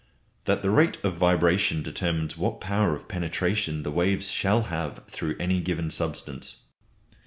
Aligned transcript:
That 0.45 0.63
the 0.63 0.71
rate 0.71 0.97
of 1.05 1.17
vibration 1.17 1.83
determines 1.83 2.35
what 2.35 2.59
power 2.59 2.95
of 2.95 3.07
penetration 3.07 3.83
the 3.83 3.91
waves 3.91 4.31
shall 4.31 4.63
have 4.63 5.05
through 5.05 5.35
any 5.39 5.61
given 5.61 5.91
substance. 5.91 6.61